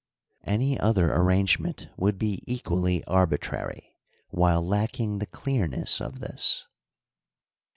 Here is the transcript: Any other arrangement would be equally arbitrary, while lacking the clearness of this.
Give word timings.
Any 0.47 0.79
other 0.79 1.13
arrangement 1.13 1.89
would 1.95 2.17
be 2.17 2.41
equally 2.51 3.03
arbitrary, 3.03 3.93
while 4.29 4.65
lacking 4.67 5.19
the 5.19 5.27
clearness 5.27 6.01
of 6.01 6.19
this. 6.21 6.67